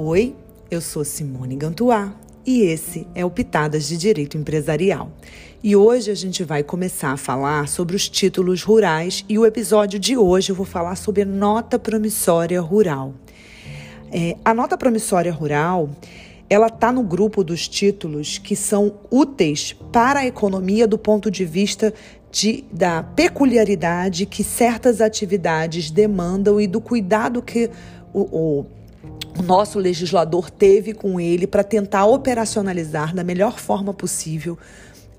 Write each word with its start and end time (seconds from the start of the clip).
Oi, 0.00 0.32
eu 0.70 0.80
sou 0.80 1.04
Simone 1.04 1.56
Gantuá 1.56 2.14
e 2.46 2.60
esse 2.60 3.04
é 3.16 3.24
o 3.24 3.30
Pitadas 3.30 3.88
de 3.88 3.96
Direito 3.96 4.38
Empresarial. 4.38 5.10
E 5.60 5.74
hoje 5.74 6.08
a 6.08 6.14
gente 6.14 6.44
vai 6.44 6.62
começar 6.62 7.10
a 7.10 7.16
falar 7.16 7.66
sobre 7.66 7.96
os 7.96 8.08
títulos 8.08 8.62
rurais 8.62 9.24
e 9.28 9.36
o 9.36 9.44
episódio 9.44 9.98
de 9.98 10.16
hoje 10.16 10.52
eu 10.52 10.54
vou 10.54 10.64
falar 10.64 10.94
sobre 10.94 11.22
a 11.22 11.24
nota 11.24 11.80
promissória 11.80 12.60
rural. 12.60 13.12
É, 14.12 14.36
a 14.44 14.54
nota 14.54 14.78
promissória 14.78 15.32
rural 15.32 15.90
ela 16.48 16.68
está 16.68 16.92
no 16.92 17.02
grupo 17.02 17.42
dos 17.42 17.66
títulos 17.66 18.38
que 18.38 18.54
são 18.54 19.00
úteis 19.10 19.74
para 19.90 20.20
a 20.20 20.26
economia 20.26 20.86
do 20.86 20.96
ponto 20.96 21.28
de 21.28 21.44
vista 21.44 21.92
de, 22.30 22.64
da 22.70 23.02
peculiaridade 23.02 24.26
que 24.26 24.44
certas 24.44 25.00
atividades 25.00 25.90
demandam 25.90 26.60
e 26.60 26.68
do 26.68 26.80
cuidado 26.80 27.42
que 27.42 27.68
o, 28.14 28.20
o, 28.20 28.66
o 29.36 29.42
nosso 29.42 29.78
legislador 29.78 30.50
teve 30.50 30.92
com 30.92 31.20
ele 31.20 31.46
para 31.46 31.64
tentar 31.64 32.06
operacionalizar 32.06 33.14
da 33.14 33.24
melhor 33.24 33.58
forma 33.58 33.92
possível 33.92 34.56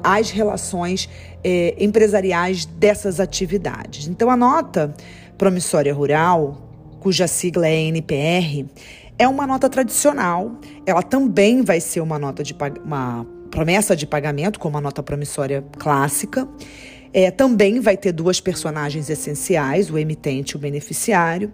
as 0.02 0.30
relações 0.30 1.10
eh, 1.44 1.76
empresariais 1.78 2.66
dessas 2.66 3.20
atividades. 3.20 4.08
Então, 4.08 4.30
a 4.30 4.38
nota 4.38 4.94
promissória 5.38 5.94
rural, 5.94 6.58
cuja 7.00 7.28
sigla 7.28 7.68
é 7.68 7.76
NPR, 7.76 8.66
é 9.18 9.28
uma 9.28 9.46
nota 9.46 9.70
tradicional. 9.70 10.54
Ela 10.86 11.04
também 11.04 11.62
vai 11.62 11.82
ser 11.82 12.00
uma 12.00 12.18
nota 12.18 12.44
de 12.44 12.56
uma 12.84 13.26
promessa 13.52 13.96
de 13.96 14.08
pagamento, 14.08 14.60
como 14.60 14.78
a 14.78 14.82
nota 14.82 15.04
promissória 15.04 15.64
clássica. 15.78 16.48
É, 17.12 17.32
também 17.32 17.80
vai 17.80 17.98
ter 17.98 18.12
duas 18.12 18.40
personagens 18.40 19.10
essenciais, 19.10 19.90
o 19.90 19.98
emitente 19.98 20.52
e 20.52 20.56
o 20.56 20.60
beneficiário, 20.60 21.52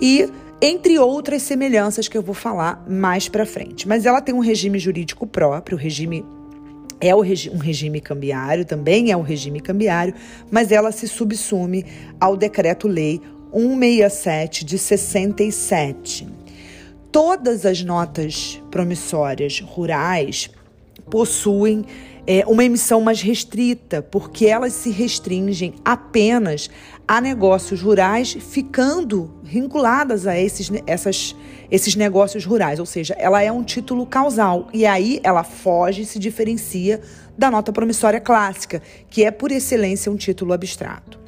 e 0.00 0.30
entre 0.60 0.98
outras 0.98 1.42
semelhanças 1.42 2.08
que 2.08 2.18
eu 2.18 2.22
vou 2.22 2.34
falar 2.34 2.84
mais 2.88 3.28
para 3.28 3.46
frente. 3.46 3.86
Mas 3.86 4.06
ela 4.06 4.20
tem 4.20 4.34
um 4.34 4.40
regime 4.40 4.78
jurídico 4.78 5.26
próprio, 5.26 5.76
o 5.76 5.80
regime 5.80 6.24
é 7.00 7.14
um 7.14 7.20
regime 7.20 8.00
cambiário, 8.00 8.64
também 8.64 9.12
é 9.12 9.16
um 9.16 9.22
regime 9.22 9.60
cambiário, 9.60 10.14
mas 10.50 10.72
ela 10.72 10.90
se 10.90 11.06
subsume 11.06 11.84
ao 12.20 12.36
decreto-lei 12.36 13.20
167 13.52 14.64
de 14.64 14.78
67. 14.78 16.26
Todas 17.12 17.64
as 17.64 17.82
notas 17.82 18.60
promissórias 18.70 19.60
rurais 19.60 20.50
possuem 21.08 21.84
é, 22.26 22.44
uma 22.46 22.64
emissão 22.64 23.00
mais 23.00 23.22
restrita, 23.22 24.02
porque 24.02 24.46
elas 24.46 24.74
se 24.74 24.90
restringem 24.90 25.74
apenas 25.84 26.68
a 27.08 27.22
negócios 27.22 27.80
rurais, 27.80 28.34
ficando 28.34 29.32
vinculadas 29.42 30.26
a 30.26 30.38
esses, 30.38 30.70
essas, 30.86 31.34
esses 31.70 31.96
negócios 31.96 32.44
rurais, 32.44 32.78
ou 32.78 32.84
seja, 32.84 33.14
ela 33.18 33.42
é 33.42 33.50
um 33.50 33.64
título 33.64 34.04
causal 34.04 34.68
e 34.74 34.84
aí 34.84 35.18
ela 35.22 35.42
foge 35.42 36.02
e 36.02 36.06
se 36.06 36.18
diferencia 36.18 37.00
da 37.36 37.50
nota 37.50 37.72
promissória 37.72 38.20
clássica, 38.20 38.82
que 39.08 39.24
é 39.24 39.30
por 39.30 39.50
excelência 39.50 40.12
um 40.12 40.16
título 40.16 40.52
abstrato. 40.52 41.18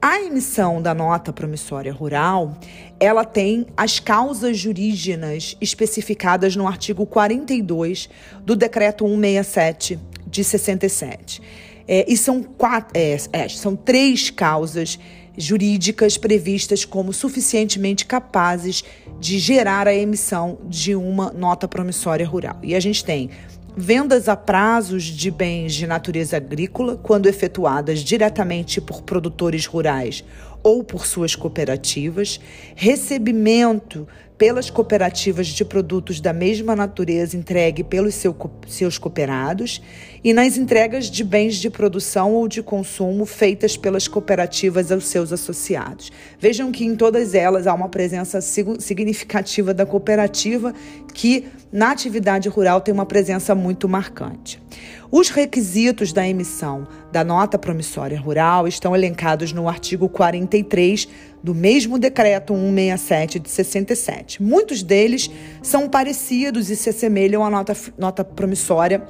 A 0.00 0.20
emissão 0.20 0.80
da 0.80 0.94
nota 0.94 1.32
promissória 1.32 1.92
rural, 1.92 2.56
ela 3.00 3.24
tem 3.24 3.66
as 3.76 3.98
causas 3.98 4.58
jurígenas 4.58 5.56
especificadas 5.60 6.54
no 6.54 6.68
artigo 6.68 7.06
42 7.06 8.10
do 8.42 8.54
decreto 8.54 9.04
167 9.06 9.98
de 10.26 10.44
67. 10.44 11.42
É, 11.88 12.04
e 12.06 12.16
são, 12.16 12.42
quatro, 12.42 12.90
é, 12.94 13.16
é, 13.32 13.48
são 13.48 13.74
três 13.74 14.28
causas 14.28 14.98
jurídicas 15.38 16.18
previstas 16.18 16.84
como 16.84 17.12
suficientemente 17.12 18.04
capazes 18.04 18.84
de 19.18 19.38
gerar 19.38 19.88
a 19.88 19.94
emissão 19.94 20.58
de 20.64 20.94
uma 20.94 21.32
nota 21.32 21.66
promissória 21.66 22.26
rural. 22.26 22.58
E 22.62 22.74
a 22.74 22.80
gente 22.80 23.04
tem 23.04 23.30
vendas 23.76 24.28
a 24.28 24.36
prazos 24.36 25.04
de 25.04 25.30
bens 25.30 25.72
de 25.72 25.86
natureza 25.86 26.36
agrícola, 26.36 26.96
quando 26.96 27.26
efetuadas 27.26 28.00
diretamente 28.00 28.80
por 28.80 29.02
produtores 29.02 29.66
rurais 29.66 30.24
ou 30.64 30.82
por 30.82 31.06
suas 31.06 31.36
cooperativas, 31.36 32.40
recebimento 32.74 34.06
pelas 34.38 34.70
cooperativas 34.70 35.48
de 35.48 35.64
produtos 35.64 36.20
da 36.20 36.32
mesma 36.32 36.76
natureza 36.76 37.36
entregue 37.36 37.82
pelos 37.82 38.14
seu, 38.14 38.34
seus 38.68 38.96
cooperados 38.96 39.82
e 40.22 40.32
nas 40.32 40.56
entregas 40.56 41.10
de 41.10 41.24
bens 41.24 41.56
de 41.56 41.68
produção 41.68 42.32
ou 42.32 42.46
de 42.46 42.62
consumo 42.62 43.26
feitas 43.26 43.76
pelas 43.76 44.06
cooperativas 44.06 44.92
aos 44.92 45.08
seus 45.08 45.32
associados. 45.32 46.12
Vejam 46.38 46.70
que 46.70 46.84
em 46.84 46.94
todas 46.94 47.34
elas 47.34 47.66
há 47.66 47.74
uma 47.74 47.88
presença 47.88 48.40
significativa 48.40 49.74
da 49.74 49.84
cooperativa 49.84 50.72
que 51.12 51.46
na 51.72 51.90
atividade 51.90 52.48
rural 52.48 52.80
tem 52.80 52.94
uma 52.94 53.04
presença 53.04 53.54
muito 53.56 53.88
marcante. 53.88 54.62
Os 55.10 55.30
requisitos 55.30 56.12
da 56.12 56.26
emissão 56.28 56.86
da 57.10 57.24
nota 57.24 57.58
promissória 57.58 58.20
rural 58.20 58.68
estão 58.68 58.94
elencados 58.94 59.52
no 59.52 59.68
artigo 59.68 60.08
43 60.08 61.08
do 61.42 61.54
mesmo 61.54 61.98
decreto 61.98 62.54
167 62.54 63.38
de 63.38 63.50
67. 63.50 64.42
Muitos 64.42 64.82
deles 64.82 65.30
são 65.62 65.88
parecidos 65.88 66.70
e 66.70 66.76
se 66.76 66.90
assemelham 66.90 67.44
à 67.44 67.50
nota, 67.50 67.76
nota 67.96 68.24
promissória 68.24 69.02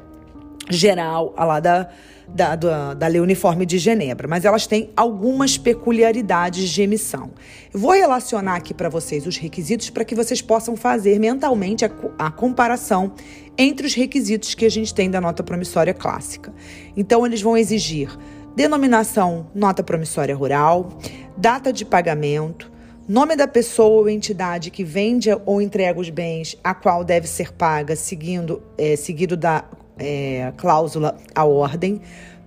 geral, 0.71 1.33
a 1.37 1.45
lá 1.45 1.61
da, 1.61 1.89
da, 2.29 2.55
da, 2.55 2.95
da 2.95 3.07
Lei 3.07 3.21
Uniforme 3.21 3.65
de 3.65 3.79
Genebra, 3.79 4.29
mas 4.29 4.45
elas 4.45 4.67
têm 4.67 4.91
algumas 4.97 5.57
peculiaridades 5.57 6.69
de 6.69 6.83
emissão. 6.83 7.31
Eu 7.73 7.81
vou 7.81 7.93
relacionar 7.93 8.57
aqui 8.57 8.75
para 8.75 8.89
vocês 8.89 9.27
os 9.27 9.37
requisitos 9.37 9.89
para 9.91 10.05
que 10.05 10.15
vocês 10.15 10.43
possam 10.43 10.77
fazer 10.77 11.19
mentalmente 11.19 11.85
a, 11.85 11.91
a 12.19 12.31
comparação 12.31 13.13
entre 13.57 13.87
os 13.87 13.95
requisitos 13.95 14.55
que 14.55 14.65
a 14.65 14.71
gente 14.71 14.95
tem 14.95 15.11
da 15.11 15.21
nota 15.21 15.43
promissória 15.43 15.95
clássica. 15.95 16.53
Então, 16.97 17.27
eles 17.27 17.41
vão 17.41 17.57
exigir 17.57 18.11
denominação 18.59 19.47
nota 19.55 19.85
promissória 19.85 20.35
rural, 20.35 20.99
data 21.37 21.73
de 21.73 21.85
pagamento, 21.85 22.69
nome 23.09 23.37
da 23.37 23.47
pessoa 23.47 24.01
ou 24.01 24.09
entidade 24.09 24.73
que 24.73 24.83
vende 24.83 25.31
ou 25.47 25.63
entrega 25.63 26.01
os 26.01 26.11
bens 26.11 26.57
a 26.65 26.75
qual 26.75 27.05
deve 27.05 27.29
ser 27.29 27.53
paga, 27.53 27.95
seguindo, 27.95 28.61
é, 28.77 28.97
seguido 28.97 29.37
da 29.37 29.63
é, 29.97 30.53
cláusula 30.57 31.17
à 31.37 31.45
ordem, 31.45 32.01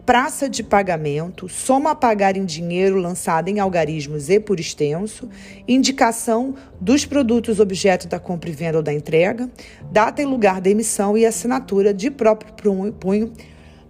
praça 0.05 0.49
de 0.49 0.61
pagamento, 0.63 1.47
soma 1.47 1.91
a 1.91 1.95
pagar 1.95 2.35
em 2.35 2.43
dinheiro 2.43 2.97
lançada 2.97 3.49
em 3.49 3.61
algarismos 3.61 4.29
e 4.29 4.37
por 4.37 4.59
extenso, 4.59 5.29
indicação 5.65 6.55
dos 6.81 7.05
produtos 7.05 7.57
objeto 7.57 8.09
da 8.09 8.19
compra 8.19 8.49
e 8.49 8.53
venda 8.53 8.79
ou 8.79 8.83
da 8.83 8.93
entrega, 8.93 9.49
data 9.89 10.21
e 10.21 10.25
lugar 10.25 10.59
da 10.59 10.69
emissão 10.69 11.17
e 11.17 11.25
assinatura 11.25 11.93
de 11.93 12.11
próprio 12.11 12.53
punho 12.99 13.31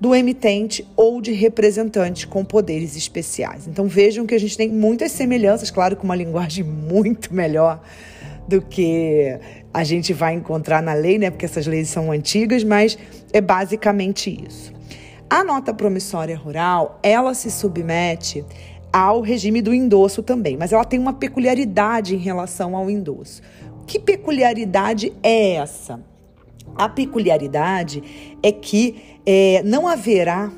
do 0.01 0.15
emitente 0.15 0.83
ou 0.95 1.21
de 1.21 1.31
representante 1.31 2.25
com 2.25 2.43
poderes 2.43 2.97
especiais. 2.97 3.67
Então 3.67 3.87
vejam 3.87 4.25
que 4.25 4.33
a 4.33 4.39
gente 4.39 4.57
tem 4.57 4.67
muitas 4.67 5.11
semelhanças, 5.11 5.69
claro, 5.69 5.95
com 5.95 6.05
uma 6.05 6.15
linguagem 6.15 6.63
muito 6.65 7.31
melhor 7.31 7.79
do 8.47 8.59
que 8.63 9.37
a 9.71 9.83
gente 9.83 10.11
vai 10.11 10.33
encontrar 10.33 10.81
na 10.81 10.95
lei, 10.95 11.19
né? 11.19 11.29
Porque 11.29 11.45
essas 11.45 11.67
leis 11.67 11.87
são 11.87 12.11
antigas, 12.11 12.63
mas 12.63 12.97
é 13.31 13.39
basicamente 13.39 14.43
isso. 14.43 14.73
A 15.29 15.43
nota 15.43 15.71
promissória 15.71 16.35
rural, 16.35 16.99
ela 17.03 17.35
se 17.35 17.51
submete 17.51 18.43
ao 18.91 19.21
regime 19.21 19.61
do 19.61 19.71
endosso 19.71 20.23
também, 20.23 20.57
mas 20.57 20.73
ela 20.73 20.83
tem 20.83 20.99
uma 20.99 21.13
peculiaridade 21.13 22.15
em 22.15 22.19
relação 22.19 22.75
ao 22.75 22.89
endosso. 22.89 23.43
Que 23.85 23.99
peculiaridade 23.99 25.13
é 25.21 25.53
essa? 25.53 25.99
A 26.75 26.89
peculiaridade 26.89 28.03
é 28.41 28.51
que 28.51 28.95
é, 29.25 29.61
não 29.63 29.87
haverá 29.87 30.51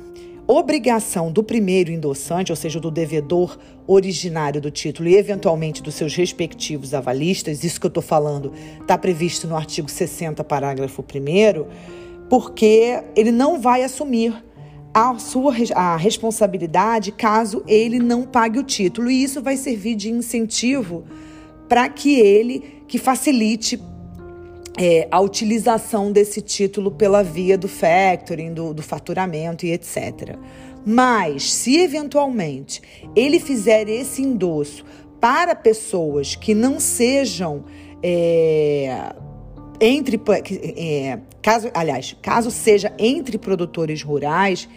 obrigação 0.46 1.32
do 1.32 1.42
primeiro 1.42 1.90
endossante, 1.90 2.52
ou 2.52 2.56
seja, 2.56 2.78
do 2.78 2.90
devedor 2.90 3.58
originário 3.86 4.60
do 4.60 4.70
título 4.70 5.08
e 5.08 5.16
eventualmente 5.16 5.82
dos 5.82 5.94
seus 5.94 6.14
respectivos 6.14 6.92
avalistas, 6.92 7.64
isso 7.64 7.80
que 7.80 7.86
eu 7.86 7.88
estou 7.88 8.02
falando 8.02 8.52
está 8.80 8.96
previsto 8.96 9.46
no 9.46 9.56
artigo 9.56 9.90
60, 9.90 10.44
parágrafo 10.44 11.02
1, 11.02 11.66
porque 12.28 13.02
ele 13.16 13.30
não 13.30 13.60
vai 13.60 13.82
assumir 13.82 14.34
a 14.92 15.18
sua 15.18 15.52
a 15.74 15.96
responsabilidade 15.96 17.10
caso 17.10 17.64
ele 17.66 17.98
não 17.98 18.22
pague 18.22 18.58
o 18.58 18.62
título. 18.62 19.10
E 19.10 19.22
isso 19.22 19.42
vai 19.42 19.56
servir 19.56 19.96
de 19.96 20.10
incentivo 20.10 21.04
para 21.68 21.88
que 21.88 22.20
ele, 22.20 22.82
que 22.86 22.96
facilite 22.96 23.80
é, 24.76 25.06
a 25.10 25.20
utilização 25.20 26.10
desse 26.10 26.40
título 26.40 26.90
pela 26.90 27.22
via 27.22 27.56
do 27.56 27.68
factoring, 27.68 28.52
do, 28.52 28.74
do 28.74 28.82
faturamento 28.82 29.64
e 29.64 29.72
etc. 29.72 30.36
Mas, 30.84 31.52
se 31.52 31.78
eventualmente 31.78 32.82
ele 33.14 33.40
fizer 33.40 33.88
esse 33.88 34.22
endosso 34.22 34.84
para 35.20 35.54
pessoas 35.54 36.34
que 36.34 36.54
não 36.54 36.78
sejam 36.78 37.64
é, 38.02 39.14
entre 39.80 40.20
é, 40.76 41.18
caso, 41.40 41.70
aliás, 41.72 42.14
caso 42.20 42.50
seja 42.50 42.92
entre 42.98 43.38
produtores 43.38 44.02
rurais 44.02 44.68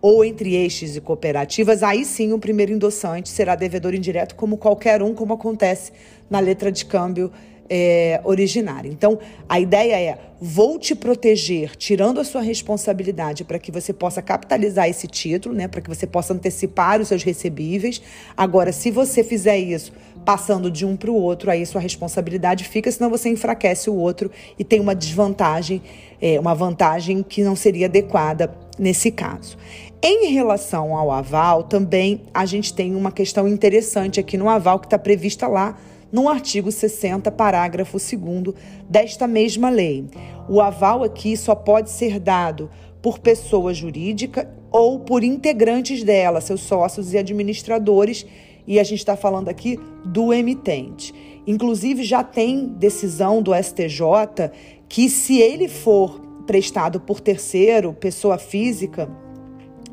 ou 0.00 0.24
entre 0.24 0.54
estes 0.54 0.94
e 0.94 1.00
cooperativas, 1.00 1.82
aí 1.82 2.04
sim 2.04 2.32
o 2.32 2.38
primeiro 2.38 2.72
endossante 2.72 3.28
será 3.28 3.56
devedor 3.56 3.94
indireto, 3.94 4.36
como 4.36 4.56
qualquer 4.56 5.02
um, 5.02 5.14
como 5.14 5.32
acontece 5.34 5.90
na 6.30 6.38
letra 6.38 6.70
de 6.70 6.84
câmbio 6.84 7.32
é, 7.68 8.20
originária. 8.24 8.88
Então, 8.88 9.18
a 9.48 9.58
ideia 9.60 9.98
é: 9.98 10.18
vou 10.40 10.78
te 10.78 10.94
proteger, 10.94 11.76
tirando 11.76 12.20
a 12.20 12.24
sua 12.24 12.40
responsabilidade 12.40 13.44
para 13.44 13.58
que 13.58 13.70
você 13.70 13.92
possa 13.92 14.22
capitalizar 14.22 14.88
esse 14.88 15.06
título, 15.06 15.54
né, 15.54 15.68
para 15.68 15.80
que 15.80 15.88
você 15.88 16.06
possa 16.06 16.34
antecipar 16.34 17.00
os 17.00 17.08
seus 17.08 17.22
recebíveis. 17.22 18.00
Agora, 18.36 18.72
se 18.72 18.90
você 18.90 19.22
fizer 19.24 19.58
isso 19.58 19.92
passando 20.24 20.70
de 20.70 20.84
um 20.84 20.96
para 20.96 21.10
o 21.10 21.14
outro, 21.14 21.50
aí 21.50 21.64
sua 21.64 21.80
responsabilidade 21.80 22.64
fica, 22.64 22.90
senão 22.90 23.08
você 23.08 23.28
enfraquece 23.28 23.88
o 23.88 23.94
outro 23.94 24.30
e 24.58 24.64
tem 24.64 24.80
uma 24.80 24.94
desvantagem, 24.94 25.80
é, 26.20 26.38
uma 26.40 26.54
vantagem 26.54 27.22
que 27.22 27.44
não 27.44 27.54
seria 27.54 27.86
adequada 27.86 28.52
nesse 28.76 29.10
caso. 29.10 29.56
Em 30.02 30.32
relação 30.32 30.94
ao 30.94 31.10
aval, 31.10 31.62
também 31.62 32.22
a 32.34 32.44
gente 32.44 32.74
tem 32.74 32.94
uma 32.94 33.10
questão 33.10 33.48
interessante 33.48 34.20
aqui 34.20 34.36
no 34.36 34.48
aval 34.48 34.78
que 34.78 34.86
está 34.86 34.98
prevista 34.98 35.46
lá 35.46 35.76
no 36.16 36.30
artigo 36.30 36.72
60, 36.72 37.30
parágrafo 37.30 37.98
2 37.98 38.54
desta 38.88 39.26
mesma 39.26 39.68
lei. 39.68 40.06
O 40.48 40.62
aval 40.62 41.04
aqui 41.04 41.36
só 41.36 41.54
pode 41.54 41.90
ser 41.90 42.18
dado 42.18 42.70
por 43.02 43.18
pessoa 43.18 43.74
jurídica 43.74 44.50
ou 44.72 44.98
por 45.00 45.22
integrantes 45.22 46.02
dela, 46.02 46.40
seus 46.40 46.62
sócios 46.62 47.12
e 47.12 47.18
administradores, 47.18 48.24
e 48.66 48.80
a 48.80 48.82
gente 48.82 49.00
está 49.00 49.14
falando 49.14 49.50
aqui 49.50 49.78
do 50.06 50.32
emitente. 50.32 51.12
Inclusive, 51.46 52.02
já 52.02 52.24
tem 52.24 52.64
decisão 52.66 53.42
do 53.42 53.52
STJ 53.54 54.50
que, 54.88 55.10
se 55.10 55.38
ele 55.38 55.68
for 55.68 56.18
prestado 56.46 56.98
por 56.98 57.20
terceiro, 57.20 57.92
pessoa 57.92 58.38
física, 58.38 59.06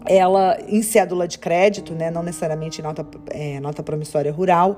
ela 0.06 0.58
em 0.68 0.82
cédula 0.82 1.28
de 1.28 1.38
crédito, 1.38 1.94
né, 1.94 2.12
não 2.12 2.24
necessariamente 2.24 2.82
em 2.82 2.84
nota, 2.84 3.06
é, 3.30 3.60
nota 3.60 3.82
promissória 3.84 4.32
rural, 4.32 4.78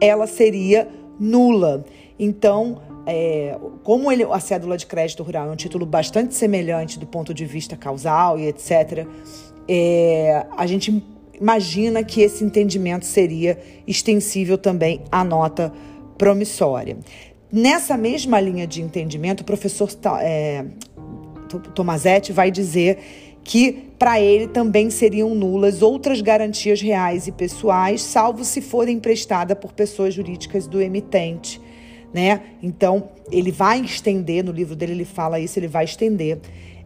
ela 0.00 0.26
seria 0.26 0.88
nula. 1.18 1.84
Então, 2.18 2.80
é, 3.06 3.58
como 3.82 4.10
ele, 4.10 4.24
a 4.24 4.40
cédula 4.40 4.76
de 4.76 4.86
crédito 4.86 5.22
rural 5.22 5.48
é 5.48 5.50
um 5.50 5.56
título 5.56 5.84
bastante 5.84 6.34
semelhante 6.34 6.98
do 6.98 7.06
ponto 7.06 7.34
de 7.34 7.44
vista 7.44 7.76
causal 7.76 8.38
e 8.38 8.46
etc., 8.46 9.06
é, 9.68 10.44
a 10.56 10.66
gente 10.66 11.02
imagina 11.40 12.02
que 12.02 12.20
esse 12.20 12.44
entendimento 12.44 13.04
seria 13.04 13.58
extensível 13.86 14.58
também 14.58 15.02
à 15.10 15.24
nota 15.24 15.72
promissória. 16.18 16.96
Nessa 17.50 17.96
mesma 17.96 18.40
linha 18.40 18.66
de 18.66 18.80
entendimento, 18.80 19.40
o 19.40 19.44
professor 19.44 19.88
é, 20.20 20.64
Tomazetti 21.74 22.32
vai 22.32 22.50
dizer 22.50 22.98
que 23.44 23.90
para 23.98 24.20
ele 24.20 24.48
também 24.48 24.90
seriam 24.90 25.34
nulas 25.34 25.82
outras 25.82 26.20
garantias 26.20 26.80
reais 26.80 27.26
e 27.26 27.32
pessoais, 27.32 28.02
salvo 28.02 28.44
se 28.44 28.60
forem 28.60 28.96
emprestadas 28.96 29.56
por 29.58 29.72
pessoas 29.72 30.14
jurídicas 30.14 30.66
do 30.66 30.80
emitente. 30.80 31.60
Né? 32.12 32.42
Então, 32.62 33.08
ele 33.30 33.50
vai 33.50 33.80
estender, 33.80 34.44
no 34.44 34.52
livro 34.52 34.76
dele 34.76 34.92
ele 34.92 35.04
fala 35.04 35.40
isso, 35.40 35.58
ele 35.58 35.68
vai 35.68 35.84
estender 35.84 36.38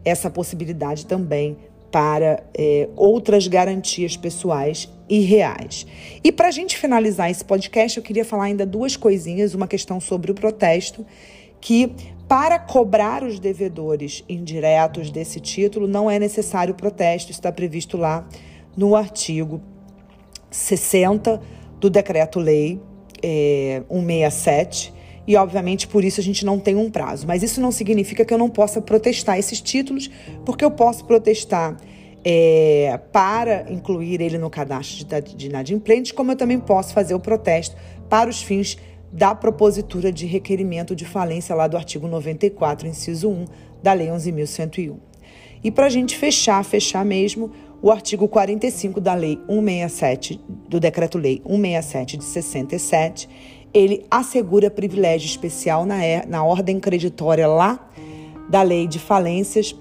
essa 0.05 0.29
possibilidade 0.29 1.05
também 1.05 1.57
para 1.91 2.43
é, 2.57 2.87
outras 2.95 3.47
garantias 3.47 4.15
pessoais 4.15 4.89
e 5.09 5.19
reais. 5.19 5.85
E 6.23 6.31
para 6.31 6.47
a 6.47 6.51
gente 6.51 6.77
finalizar 6.77 7.29
esse 7.29 7.43
podcast, 7.43 7.97
eu 7.97 8.03
queria 8.03 8.25
falar 8.25 8.45
ainda 8.45 8.65
duas 8.65 8.95
coisinhas: 8.95 9.53
uma 9.53 9.67
questão 9.67 9.99
sobre 9.99 10.31
o 10.31 10.35
protesto, 10.35 11.05
que 11.59 11.91
para 12.27 12.59
cobrar 12.59 13.23
os 13.23 13.39
devedores 13.39 14.23
indiretos 14.27 15.09
desse 15.09 15.39
título, 15.39 15.87
não 15.87 16.11
é 16.11 16.19
necessário 16.19 16.73
protesto, 16.73 17.31
está 17.31 17.51
previsto 17.51 17.97
lá 17.97 18.27
no 18.75 18.95
artigo 18.95 19.61
60 20.51 21.41
do 21.79 21.89
Decreto-Lei 21.89 22.81
é, 23.23 23.81
167. 23.89 24.93
E, 25.25 25.35
obviamente, 25.35 25.87
por 25.87 26.03
isso 26.03 26.21
a 26.21 26.23
gente 26.23 26.45
não 26.45 26.57
tem 26.57 26.75
um 26.75 26.89
prazo. 26.89 27.27
Mas 27.27 27.43
isso 27.43 27.59
não 27.59 27.71
significa 27.71 28.23
que 28.23 28.33
eu 28.33 28.37
não 28.37 28.49
possa 28.49 28.81
protestar 28.81 29.37
esses 29.37 29.59
títulos, 29.59 30.09
porque 30.45 30.63
eu 30.63 30.71
posso 30.71 31.03
protestar 31.05 31.77
é, 32.23 32.99
para 33.11 33.71
incluir 33.71 34.21
ele 34.21 34.37
no 34.37 34.49
cadastro 34.49 35.05
de, 35.35 35.47
inadimplentes, 35.47 36.11
como 36.11 36.31
eu 36.31 36.35
também 36.35 36.59
posso 36.59 36.93
fazer 36.93 37.13
o 37.13 37.19
protesto 37.19 37.75
para 38.09 38.29
os 38.29 38.41
fins 38.41 38.77
da 39.11 39.33
propositura 39.33 40.11
de 40.11 40.25
requerimento 40.25 40.95
de 40.95 41.05
falência 41.05 41.55
lá 41.55 41.67
do 41.67 41.77
artigo 41.77 42.07
94, 42.07 42.87
inciso 42.87 43.29
1 43.29 43.45
da 43.81 43.93
Lei 43.93 44.07
11.101. 44.07 44.95
E 45.63 45.71
para 45.71 45.87
a 45.87 45.89
gente 45.89 46.17
fechar, 46.17 46.63
fechar 46.63 47.03
mesmo, 47.03 47.51
o 47.81 47.91
artigo 47.91 48.27
45 48.27 48.99
da 48.99 49.13
Lei 49.13 49.39
167, 49.47 50.39
do 50.67 50.79
Decreto-Lei 50.79 51.41
167 51.45 52.17
de 52.17 52.23
67, 52.23 53.29
ele 53.73 54.05
assegura 54.09 54.69
privilégio 54.69 55.27
especial 55.27 55.85
na, 55.85 55.97
na 56.27 56.43
ordem 56.43 56.79
creditória 56.79 57.47
lá 57.47 57.89
da 58.49 58.61
Lei 58.61 58.87
de 58.87 58.97
Falências, 58.97 59.75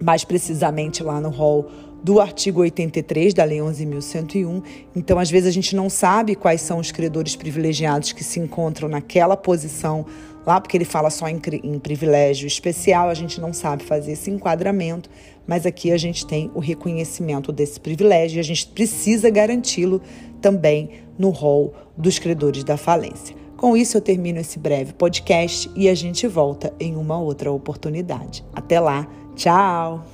mais 0.00 0.24
precisamente 0.24 1.02
lá 1.02 1.20
no 1.20 1.30
rol 1.30 1.68
do 2.02 2.20
artigo 2.20 2.60
83 2.60 3.34
da 3.34 3.44
Lei 3.44 3.58
11.101. 3.58 4.62
Então, 4.94 5.18
às 5.18 5.30
vezes, 5.30 5.48
a 5.48 5.52
gente 5.52 5.74
não 5.74 5.90
sabe 5.90 6.34
quais 6.34 6.60
são 6.60 6.78
os 6.78 6.92
credores 6.92 7.36
privilegiados 7.36 8.12
que 8.12 8.24
se 8.24 8.38
encontram 8.40 8.88
naquela 8.88 9.36
posição 9.36 10.06
lá, 10.46 10.60
porque 10.60 10.76
ele 10.76 10.84
fala 10.84 11.10
só 11.10 11.28
em, 11.28 11.40
em 11.62 11.78
privilégio 11.78 12.46
especial, 12.46 13.10
a 13.10 13.14
gente 13.14 13.40
não 13.40 13.52
sabe 13.52 13.84
fazer 13.84 14.12
esse 14.12 14.30
enquadramento, 14.30 15.10
mas 15.46 15.66
aqui 15.66 15.92
a 15.92 15.98
gente 15.98 16.26
tem 16.26 16.50
o 16.54 16.58
reconhecimento 16.58 17.52
desse 17.52 17.78
privilégio 17.78 18.38
e 18.38 18.40
a 18.40 18.44
gente 18.44 18.66
precisa 18.68 19.28
garanti-lo 19.28 20.00
também 20.40 20.90
no 21.18 21.30
rol 21.30 21.74
dos 21.96 22.18
credores 22.18 22.64
da 22.64 22.76
falência. 22.76 23.36
Com 23.58 23.76
isso, 23.76 23.96
eu 23.96 24.00
termino 24.00 24.38
esse 24.38 24.58
breve 24.58 24.92
podcast 24.92 25.70
e 25.74 25.88
a 25.88 25.94
gente 25.94 26.26
volta 26.26 26.72
em 26.78 26.96
uma 26.96 27.18
outra 27.18 27.50
oportunidade. 27.50 28.44
Até 28.54 28.78
lá, 28.78 29.06
tchau! 29.34 30.04